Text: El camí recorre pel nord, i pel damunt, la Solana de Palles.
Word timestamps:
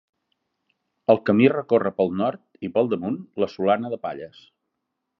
El 1.15 1.21
camí 1.27 1.51
recorre 1.53 1.93
pel 1.99 2.11
nord, 2.23 2.43
i 2.69 2.73
pel 2.79 2.93
damunt, 2.97 3.23
la 3.45 3.53
Solana 3.57 3.97
de 3.97 4.05
Palles. 4.09 4.45